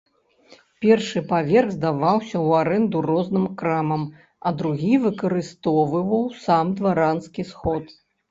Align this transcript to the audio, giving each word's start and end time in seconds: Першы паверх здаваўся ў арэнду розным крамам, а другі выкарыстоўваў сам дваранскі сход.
Першы 0.85 1.19
паверх 1.31 1.69
здаваўся 1.73 2.33
ў 2.45 2.49
арэнду 2.61 2.97
розным 3.09 3.45
крамам, 3.61 4.07
а 4.49 4.53
другі 4.61 4.91
выкарыстоўваў 5.05 6.23
сам 6.47 6.65
дваранскі 6.83 7.41
сход. 7.55 7.85